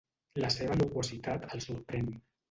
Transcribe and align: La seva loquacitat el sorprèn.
La 0.43 0.47
seva 0.53 0.77
loquacitat 0.79 1.45
el 1.57 1.61
sorprèn. 1.67 2.09